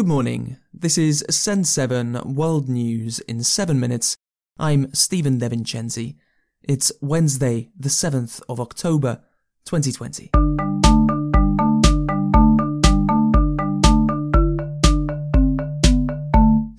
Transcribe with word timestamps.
Good 0.00 0.08
morning. 0.08 0.56
This 0.72 0.96
is 0.96 1.22
Send 1.28 1.66
7 1.66 2.34
World 2.34 2.70
News 2.70 3.18
in 3.18 3.44
7 3.44 3.78
minutes. 3.78 4.16
I'm 4.58 4.90
Stephen 4.94 5.38
DeVincenzi. 5.38 6.16
It's 6.62 6.90
Wednesday, 7.02 7.68
the 7.78 7.90
7th 7.90 8.40
of 8.48 8.60
October, 8.60 9.20
2020. 9.66 10.30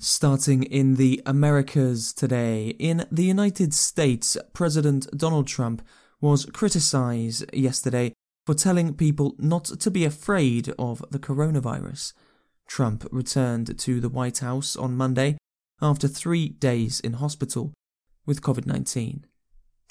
Starting 0.00 0.64
in 0.64 0.96
the 0.96 1.22
Americas 1.24 2.12
today, 2.12 2.70
in 2.80 3.06
the 3.12 3.22
United 3.22 3.72
States, 3.72 4.36
President 4.52 5.06
Donald 5.16 5.46
Trump 5.46 5.80
was 6.20 6.46
criticized 6.46 7.44
yesterday 7.54 8.14
for 8.44 8.54
telling 8.56 8.94
people 8.94 9.36
not 9.38 9.66
to 9.66 9.92
be 9.92 10.04
afraid 10.04 10.74
of 10.76 11.04
the 11.12 11.20
coronavirus. 11.20 12.14
Trump 12.72 13.06
returned 13.12 13.78
to 13.78 14.00
the 14.00 14.08
White 14.08 14.38
House 14.38 14.76
on 14.76 14.96
Monday 14.96 15.36
after 15.82 16.08
three 16.08 16.48
days 16.48 17.00
in 17.00 17.12
hospital 17.12 17.74
with 18.24 18.40
COVID 18.40 18.64
19. 18.64 19.26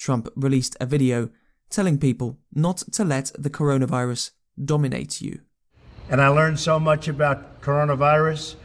Trump 0.00 0.28
released 0.34 0.76
a 0.80 0.86
video 0.86 1.30
telling 1.70 1.96
people 1.96 2.38
not 2.52 2.78
to 2.90 3.04
let 3.04 3.30
the 3.38 3.50
coronavirus 3.50 4.32
dominate 4.64 5.20
you. 5.20 5.42
And 6.10 6.20
I 6.20 6.26
learned 6.26 6.58
so 6.58 6.80
much 6.80 7.06
about 7.06 7.62
coronavirus. 7.62 8.56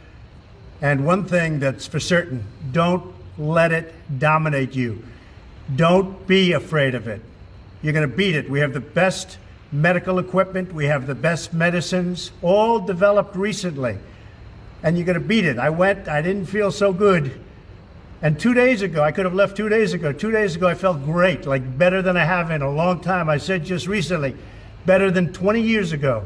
And 0.82 1.06
one 1.06 1.24
thing 1.24 1.60
that's 1.60 1.86
for 1.86 2.00
certain 2.00 2.44
don't 2.72 3.14
let 3.38 3.70
it 3.70 3.94
dominate 4.18 4.74
you. 4.74 5.04
Don't 5.76 6.26
be 6.26 6.54
afraid 6.54 6.96
of 6.96 7.06
it. 7.06 7.22
You're 7.82 7.92
going 7.92 8.10
to 8.10 8.16
beat 8.16 8.34
it. 8.34 8.50
We 8.50 8.58
have 8.58 8.72
the 8.72 8.80
best 8.80 9.38
medical 9.72 10.18
equipment, 10.18 10.72
we 10.72 10.86
have 10.86 11.06
the 11.06 11.14
best 11.14 11.52
medicines, 11.52 12.30
all 12.42 12.78
developed 12.78 13.36
recently. 13.36 13.98
And 14.82 14.96
you're 14.96 15.06
going 15.06 15.20
to 15.20 15.26
beat 15.26 15.44
it. 15.44 15.58
I 15.58 15.70
went, 15.70 16.08
I 16.08 16.22
didn't 16.22 16.46
feel 16.46 16.70
so 16.70 16.92
good. 16.92 17.40
And 18.20 18.38
two 18.38 18.54
days 18.54 18.82
ago, 18.82 19.02
I 19.02 19.12
could 19.12 19.24
have 19.24 19.34
left 19.34 19.56
two 19.56 19.68
days 19.68 19.92
ago. 19.92 20.12
Two 20.12 20.30
days 20.30 20.56
ago, 20.56 20.66
I 20.66 20.74
felt 20.74 21.04
great, 21.04 21.46
like 21.46 21.78
better 21.78 22.02
than 22.02 22.16
I 22.16 22.24
have 22.24 22.50
in 22.50 22.62
a 22.62 22.70
long 22.70 23.00
time. 23.00 23.28
I 23.28 23.38
said 23.38 23.64
just 23.64 23.86
recently, 23.86 24.34
better 24.86 25.10
than 25.10 25.32
20 25.32 25.60
years 25.60 25.92
ago. 25.92 26.24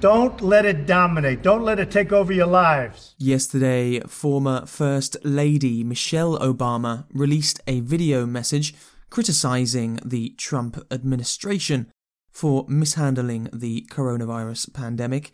Don't 0.00 0.40
let 0.40 0.64
it 0.66 0.86
dominate. 0.86 1.42
Don't 1.42 1.62
let 1.62 1.78
it 1.78 1.90
take 1.90 2.12
over 2.12 2.32
your 2.32 2.46
lives. 2.46 3.14
Yesterday, 3.16 4.00
former 4.00 4.66
First 4.66 5.16
Lady 5.24 5.84
Michelle 5.84 6.38
Obama 6.40 7.06
released 7.12 7.60
a 7.66 7.80
video 7.80 8.26
message 8.26 8.74
criticizing 9.08 10.00
the 10.04 10.30
Trump 10.30 10.84
administration 10.90 11.90
for 12.34 12.66
mishandling 12.68 13.48
the 13.52 13.86
coronavirus 13.90 14.74
pandemic 14.74 15.32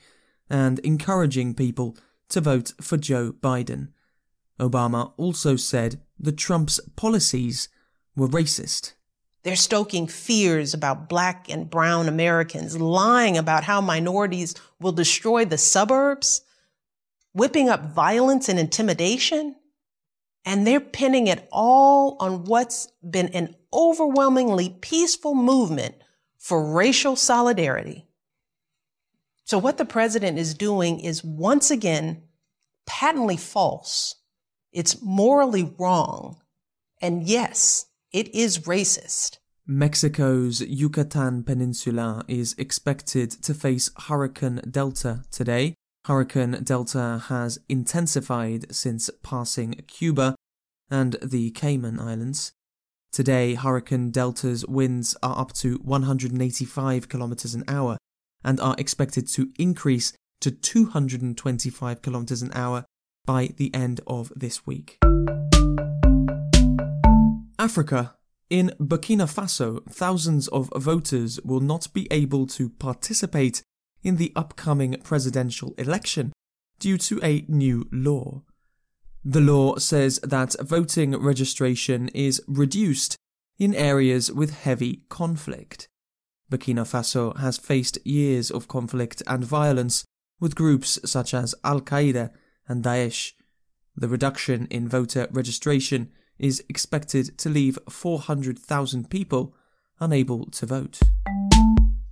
and 0.51 0.79
encouraging 0.81 1.55
people 1.55 1.97
to 2.29 2.41
vote 2.41 2.73
for 2.81 2.99
Joe 2.99 3.33
Biden. 3.33 3.89
Obama 4.61 5.13
also 5.17 5.57
said 5.57 6.03
the 6.19 6.31
Trump's 6.31 6.79
policies 6.97 7.71
were 8.15 8.29
racist. 8.29 8.93
They're 9.43 9.57
stoking 9.57 10.07
fears 10.07 10.75
about 10.75 11.09
black 11.09 11.47
and 11.49 11.71
brown 11.71 12.09
Americans, 12.09 12.79
lying 12.79 13.39
about 13.39 13.65
how 13.65 13.81
minorities 13.81 14.55
will 14.79 14.93
destroy 14.93 15.47
the 15.47 15.57
suburbs, 15.57 16.43
whipping 17.33 17.71
up 17.71 17.95
violence 17.95 18.51
and 18.51 18.59
intimidation. 18.59 19.57
And 20.45 20.67
they're 20.67 20.81
pinning 20.81 21.27
it 21.27 21.49
all 21.51 22.19
on 22.21 22.45
what's 22.45 22.89
been 23.09 23.29
an 23.29 23.57
overwhelmingly 23.73 24.77
peaceful 24.81 25.35
movement 25.35 25.95
for 26.41 26.73
racial 26.73 27.15
solidarity. 27.15 28.07
So, 29.45 29.59
what 29.59 29.77
the 29.79 29.85
president 29.85 30.39
is 30.39 30.55
doing 30.55 30.99
is 31.01 31.23
once 31.23 31.71
again 31.71 32.23
patently 32.87 33.37
false. 33.37 34.17
It's 34.73 35.03
morally 35.03 35.75
wrong. 35.79 36.41
And 37.01 37.25
yes, 37.25 37.87
it 38.13 38.35
is 38.35 38.61
racist. 38.61 39.39
Mexico's 39.67 40.61
Yucatan 40.63 41.45
Peninsula 41.45 42.25
is 42.27 42.55
expected 42.59 43.31
to 43.43 43.55
face 43.55 43.91
Hurricane 44.09 44.61
Delta 44.69 45.25
today. 45.31 45.75
Hurricane 46.07 46.63
Delta 46.63 47.23
has 47.29 47.59
intensified 47.69 48.75
since 48.75 49.11
passing 49.23 49.75
Cuba 49.87 50.35
and 50.91 51.17
the 51.23 51.51
Cayman 51.51 52.01
Islands. 52.01 52.53
Today, 53.13 53.55
Hurricane 53.55 54.13
Delta's 54.13 54.65
winds 54.67 55.17
are 55.21 55.37
up 55.37 55.53
to 55.55 55.81
185 55.83 57.09
kilometers 57.09 57.57
an 57.57 57.65
hour 57.67 57.99
and 58.45 58.61
are 58.61 58.77
expected 58.79 59.27
to 59.29 59.51
increase 59.59 60.13
to 60.41 60.53
225 60.53 62.03
kilometers 62.03 62.41
an 62.41 62.53
hour 62.55 62.85
by 63.27 63.51
the 63.57 63.75
end 63.75 64.01
of 64.07 64.33
this 64.37 64.65
week. 64.65 64.99
Africa. 67.59 68.15
In 68.49 68.73
Burkina 68.81 69.29
Faso, 69.29 69.85
thousands 69.91 70.47
of 70.49 70.71
voters 70.77 71.41
will 71.45 71.61
not 71.61 71.93
be 71.93 72.07
able 72.13 72.47
to 72.49 72.69
participate 72.69 73.63
in 74.03 74.17
the 74.17 74.33
upcoming 74.37 74.97
presidential 75.03 75.75
election 75.79 76.33
due 76.79 76.97
to 76.99 77.21
a 77.23 77.45
new 77.49 77.89
law. 77.93 78.43
The 79.25 79.41
law 79.41 79.77
says 79.77 80.19
that 80.23 80.57
voting 80.61 81.15
registration 81.15 82.09
is 82.09 82.43
reduced 82.47 83.17
in 83.59 83.75
areas 83.75 84.33
with 84.33 84.63
heavy 84.63 85.03
conflict. 85.11 85.89
Burkina 86.51 86.87
Faso 86.87 87.37
has 87.37 87.59
faced 87.59 87.99
years 88.05 88.51
of 88.51 88.67
conflict 88.67 89.23
and 89.27 89.45
violence 89.45 90.05
with 90.41 90.55
groups 90.55 90.99
such 91.05 91.35
as 91.35 91.55
Al 91.63 91.83
Qaeda 91.83 92.31
and 92.67 92.83
Daesh. 92.83 93.33
The 93.95 94.09
reduction 94.09 94.67
in 94.71 94.89
voter 94.89 95.29
registration 95.31 96.11
is 96.39 96.65
expected 96.71 97.37
to 97.39 97.51
leave 97.51 97.79
400,000 97.91 99.11
people 99.11 99.55
unable 100.01 100.47
to 100.47 100.65
vote. 100.65 100.99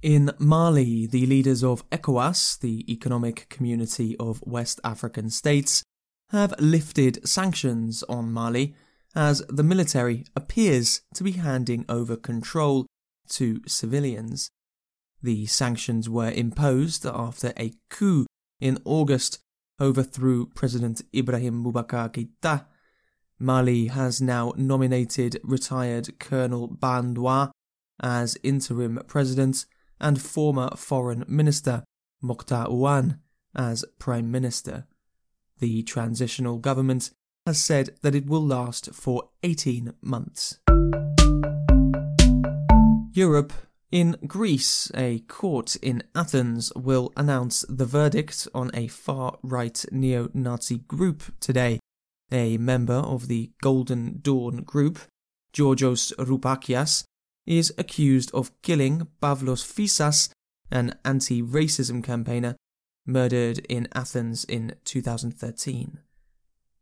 In 0.03 0.31
Mali, 0.39 1.07
the 1.07 1.25
leaders 1.25 1.65
of 1.65 1.89
ECOWAS, 1.89 2.61
the 2.61 2.85
Economic 2.93 3.49
Community 3.49 4.15
of 4.21 4.43
West 4.47 4.79
African 4.85 5.31
States, 5.31 5.83
have 6.31 6.55
lifted 6.59 7.27
sanctions 7.27 8.03
on 8.09 8.33
Mali 8.33 8.75
as 9.15 9.43
the 9.49 9.63
military 9.63 10.25
appears 10.37 11.03
to 11.15 11.25
be 11.25 11.33
handing 11.33 11.85
over 11.89 12.17
control 12.17 12.87
to 13.31 13.61
civilians. 13.67 14.51
The 15.23 15.47
sanctions 15.47 16.09
were 16.09 16.31
imposed 16.31 17.05
after 17.07 17.53
a 17.57 17.73
coup 17.91 18.27
in 18.61 18.79
August 18.85 19.41
overthrew 19.81 20.47
President 20.55 21.03
Ibrahim 21.15 21.65
Boubacar 21.65 22.13
Keïta. 22.13 22.67
Mali 23.39 23.87
has 23.87 24.21
now 24.21 24.53
nominated 24.57 25.41
retired 25.43 26.19
Colonel 26.19 26.69
Bandouan 26.69 27.51
as 28.01 28.37
interim 28.43 29.01
president 29.07 29.67
and 30.01 30.21
former 30.21 30.71
foreign 30.77 31.25
minister 31.29 31.85
Mokhtar 32.23 32.69
Ouane 32.69 33.19
as 33.55 33.85
prime 33.99 34.31
minister. 34.31 34.87
The 35.61 35.83
transitional 35.83 36.59
government 36.59 37.11
has 37.47 37.59
said 37.59 37.97
that 38.03 38.15
it 38.15 38.27
will 38.27 38.45
last 38.45 38.93
for 38.93 39.31
18 39.43 39.95
months. 40.03 40.59
Europe. 43.13 43.53
In 43.91 44.17
Greece, 44.27 44.93
a 44.95 45.21
court 45.21 45.77
in 45.77 46.03
Athens 46.15 46.71
will 46.77 47.11
announce 47.17 47.65
the 47.71 47.87
verdict 47.87 48.47
on 48.55 48.71
a 48.75 48.87
far 48.87 49.39
right 49.43 49.83
neo 49.91 50.29
Nazi 50.35 50.79
group 50.79 51.23
today. 51.41 51.81
A 52.31 52.59
member 52.59 53.01
of 53.15 53.29
the 53.29 53.51
Golden 53.63 54.19
Dawn 54.21 54.63
group, 54.63 54.99
Georgios 55.55 56.13
Roupakias, 56.19 57.05
is 57.47 57.73
accused 57.79 58.31
of 58.35 58.53
killing 58.61 59.09
Pavlos 59.23 59.65
Fyssas, 59.65 60.29
an 60.71 60.95
anti 61.03 61.43
racism 61.43 62.05
campaigner 62.05 62.57
murdered 63.09 63.59
in 63.69 63.89
Athens 63.95 64.45
in 64.45 64.75
2013. 64.85 65.99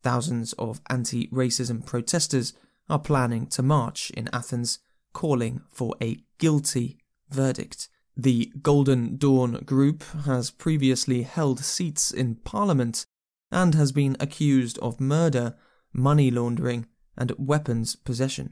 Thousands 0.02 0.52
of 0.54 0.80
anti 0.90 1.28
racism 1.28 1.86
protesters 1.86 2.52
are 2.90 2.98
planning 2.98 3.46
to 3.46 3.62
march 3.62 4.10
in 4.10 4.28
Athens, 4.32 4.80
calling 5.12 5.62
for 5.70 5.94
a 6.02 6.18
guilty 6.38 6.98
verdict. 7.30 7.88
The 8.16 8.52
Golden 8.60 9.16
Dawn 9.16 9.62
group 9.64 10.02
has 10.24 10.50
previously 10.50 11.22
held 11.22 11.60
seats 11.60 12.10
in 12.10 12.36
Parliament 12.36 13.06
and 13.50 13.74
has 13.74 13.92
been 13.92 14.16
accused 14.18 14.78
of 14.78 15.00
murder, 15.00 15.54
money 15.92 16.30
laundering, 16.30 16.86
and 17.16 17.32
weapons 17.38 17.96
possession. 17.96 18.50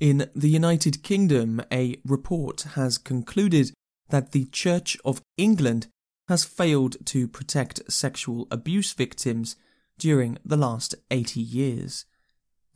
In 0.00 0.30
the 0.34 0.50
United 0.50 1.02
Kingdom, 1.02 1.62
a 1.72 1.96
report 2.04 2.62
has 2.74 2.98
concluded 2.98 3.72
that 4.10 4.32
the 4.32 4.44
Church 4.46 4.96
of 5.04 5.22
England 5.36 5.88
has 6.28 6.44
failed 6.44 6.96
to 7.06 7.28
protect 7.28 7.92
sexual 7.92 8.46
abuse 8.50 8.92
victims 8.92 9.56
during 9.98 10.38
the 10.44 10.56
last 10.56 10.94
80 11.10 11.40
years. 11.40 12.06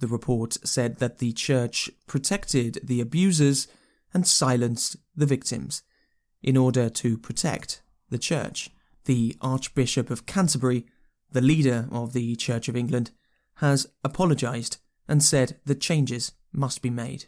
The 0.01 0.07
report 0.07 0.59
said 0.65 0.99
that 0.99 1.19
the 1.19 1.33
church 1.33 1.91
protected 2.07 2.81
the 2.83 3.01
abusers 3.01 3.67
and 4.15 4.27
silenced 4.27 4.97
the 5.17 5.27
victims 5.27 5.83
in 6.43 6.57
order 6.57 6.89
to 6.89 7.19
protect 7.19 7.83
the 8.11 8.19
church. 8.19 8.71
The 9.07 9.37
Archbishop 9.41 10.11
of 10.11 10.27
Canterbury, 10.27 10.87
the 11.33 11.41
leader 11.41 11.89
of 11.91 12.13
the 12.13 12.37
Church 12.37 12.69
of 12.69 12.77
England, 12.77 13.11
has 13.57 13.87
apologised 14.05 14.79
and 15.09 15.23
said 15.23 15.59
the 15.65 15.75
changes 15.75 16.33
must 16.53 16.83
be 16.83 16.91
made. 16.91 17.25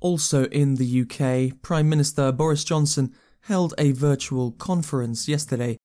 Also 0.00 0.46
in 0.46 0.76
the 0.76 1.02
UK, 1.02 1.60
Prime 1.62 1.88
Minister 1.88 2.32
Boris 2.32 2.64
Johnson 2.64 3.12
held 3.42 3.74
a 3.78 3.92
virtual 3.92 4.52
conference 4.52 5.28
yesterday. 5.28 5.76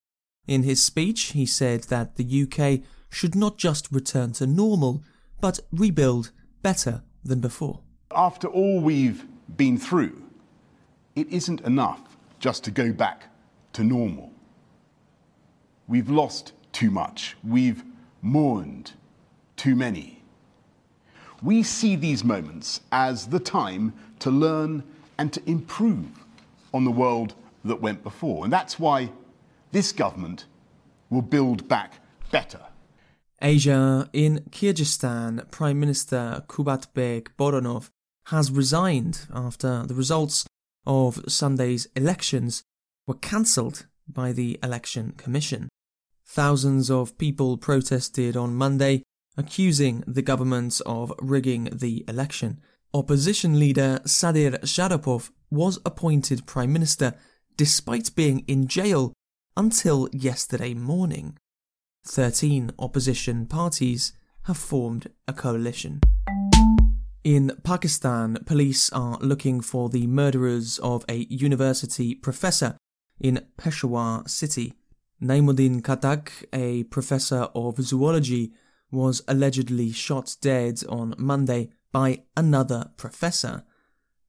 In 0.47 0.63
his 0.63 0.83
speech, 0.83 1.31
he 1.33 1.45
said 1.45 1.83
that 1.83 2.15
the 2.15 2.43
UK 2.43 2.85
should 3.09 3.35
not 3.35 3.57
just 3.57 3.91
return 3.91 4.31
to 4.33 4.47
normal, 4.47 5.03
but 5.41 5.59
rebuild 5.71 6.31
better 6.61 7.03
than 7.23 7.39
before. 7.39 7.81
After 8.15 8.47
all 8.47 8.79
we've 8.79 9.25
been 9.55 9.77
through, 9.77 10.21
it 11.15 11.27
isn't 11.29 11.61
enough 11.61 12.17
just 12.39 12.63
to 12.65 12.71
go 12.71 12.91
back 12.91 13.23
to 13.73 13.83
normal. 13.83 14.31
We've 15.87 16.09
lost 16.09 16.53
too 16.71 16.91
much. 16.91 17.35
We've 17.43 17.83
mourned 18.21 18.93
too 19.55 19.75
many. 19.75 20.21
We 21.41 21.63
see 21.63 21.95
these 21.95 22.23
moments 22.23 22.81
as 22.91 23.27
the 23.27 23.39
time 23.39 23.93
to 24.19 24.31
learn 24.31 24.83
and 25.17 25.31
to 25.33 25.41
improve 25.49 26.07
on 26.73 26.83
the 26.83 26.91
world 26.91 27.35
that 27.65 27.81
went 27.81 28.03
before. 28.03 28.43
And 28.43 28.53
that's 28.53 28.79
why 28.79 29.11
this 29.71 29.91
government 29.91 30.45
will 31.09 31.21
build 31.21 31.67
back 31.67 32.01
better. 32.31 32.61
Asia, 33.41 34.09
in 34.13 34.39
Kyrgyzstan, 34.49 35.49
Prime 35.51 35.79
Minister 35.79 36.43
Kubatbek 36.47 37.29
Boronov 37.37 37.89
has 38.27 38.51
resigned 38.51 39.27
after 39.33 39.83
the 39.85 39.93
results 39.93 40.45
of 40.85 41.23
Sunday's 41.27 41.87
elections 41.95 42.63
were 43.05 43.13
cancelled 43.13 43.85
by 44.07 44.31
the 44.31 44.59
Election 44.63 45.13
Commission. 45.17 45.69
Thousands 46.25 46.89
of 46.89 47.17
people 47.17 47.57
protested 47.57 48.35
on 48.35 48.55
Monday, 48.55 49.03
accusing 49.37 50.03
the 50.07 50.21
government 50.21 50.81
of 50.85 51.13
rigging 51.19 51.69
the 51.71 52.03
election. 52.07 52.59
Opposition 52.93 53.59
leader 53.59 53.99
Sadyr 54.05 54.59
Japarov 54.61 55.29
was 55.51 55.79
appointed 55.85 56.45
Prime 56.45 56.73
Minister 56.73 57.13
despite 57.57 58.15
being 58.15 58.45
in 58.47 58.67
jail 58.67 59.13
until 59.57 60.07
yesterday 60.13 60.73
morning. 60.73 61.37
13 62.05 62.71
opposition 62.79 63.45
parties 63.45 64.13
have 64.43 64.57
formed 64.57 65.09
a 65.27 65.33
coalition. 65.33 65.99
In 67.23 67.51
Pakistan, 67.63 68.37
police 68.45 68.89
are 68.91 69.17
looking 69.19 69.59
for 69.59 69.89
the 69.89 70.07
murderers 70.07 70.79
of 70.79 71.03
a 71.09 71.25
university 71.29 72.15
professor 72.15 72.77
in 73.19 73.45
Peshawar 73.57 74.25
city. 74.27 74.73
Naimuddin 75.21 75.81
Khatak, 75.81 76.29
a 76.53 76.83
professor 76.83 77.49
of 77.53 77.81
zoology, 77.81 78.53
was 78.91 79.21
allegedly 79.27 79.91
shot 79.91 80.37
dead 80.39 80.81
on 80.87 81.15
Monday 81.17 81.69
by 81.91 82.23
another 82.37 82.91
professor. 82.95 83.63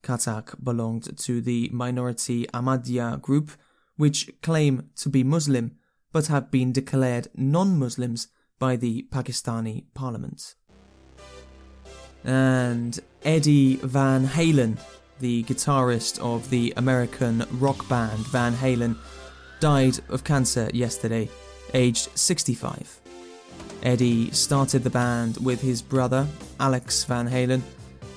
Khatak 0.02 0.62
belonged 0.62 1.18
to 1.18 1.40
the 1.40 1.68
minority 1.72 2.46
Ahmadiyya 2.54 3.20
group, 3.20 3.50
which 3.96 4.30
claim 4.42 4.90
to 4.96 5.08
be 5.08 5.24
Muslim 5.24 5.76
but 6.12 6.28
have 6.28 6.50
been 6.50 6.72
declared 6.72 7.28
non 7.34 7.78
Muslims 7.78 8.28
by 8.58 8.76
the 8.76 9.06
Pakistani 9.10 9.84
parliament 9.94 10.54
and 12.24 13.00
Eddie 13.24 13.76
Van 13.76 14.26
Halen, 14.26 14.78
the 15.20 15.42
guitarist 15.44 16.18
of 16.20 16.48
the 16.50 16.72
American 16.76 17.44
rock 17.52 17.88
band 17.88 18.18
Van 18.28 18.54
Halen, 18.54 18.96
died 19.60 19.98
of 20.08 20.24
cancer 20.24 20.70
yesterday, 20.72 21.28
aged 21.74 22.10
65. 22.16 23.00
Eddie 23.82 24.30
started 24.32 24.84
the 24.84 24.90
band 24.90 25.36
with 25.38 25.60
his 25.60 25.82
brother, 25.82 26.26
Alex 26.60 27.04
Van 27.04 27.28
Halen, 27.28 27.62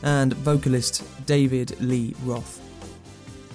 and 0.03 0.33
vocalist 0.33 1.03
David 1.25 1.80
Lee 1.81 2.15
Roth. 2.24 2.59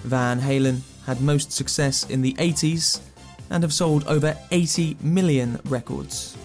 Van 0.03 0.39
Halen 0.39 0.81
had 1.05 1.21
most 1.21 1.51
success 1.51 2.09
in 2.09 2.21
the 2.21 2.33
80s 2.33 3.01
and 3.49 3.63
have 3.63 3.73
sold 3.73 4.05
over 4.07 4.37
80 4.51 4.97
million 5.01 5.59
records. 5.65 6.37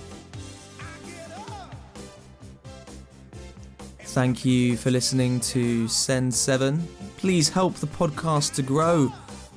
Thank 4.00 4.44
you 4.44 4.76
for 4.76 4.90
listening 4.90 5.40
to 5.40 5.88
Send 5.88 6.34
7. 6.34 6.86
Please 7.16 7.48
help 7.48 7.74
the 7.76 7.86
podcast 7.86 8.54
to 8.56 8.62
grow 8.62 9.12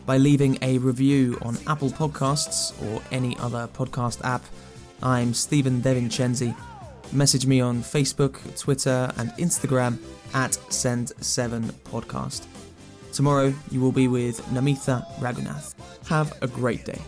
by 0.05 0.17
leaving 0.17 0.57
a 0.61 0.77
review 0.77 1.37
on 1.41 1.57
Apple 1.67 1.89
Podcasts 1.89 2.71
or 2.85 3.01
any 3.11 3.35
other 3.39 3.67
podcast 3.73 4.23
app. 4.23 4.43
I'm 5.03 5.33
Stephen 5.33 5.81
DeVincenzi. 5.81 6.55
Message 7.11 7.45
me 7.45 7.61
on 7.61 7.81
Facebook, 7.81 8.37
Twitter, 8.59 9.11
and 9.17 9.29
Instagram 9.31 9.97
at 10.33 10.51
Send7Podcast. 10.69 12.45
Tomorrow 13.13 13.53
you 13.71 13.79
will 13.79 13.93
be 13.93 14.07
with 14.07 14.41
Namitha 14.47 15.05
Ragunath. 15.19 15.73
Have 16.07 16.33
a 16.41 16.47
great 16.47 16.83
day. 16.83 16.99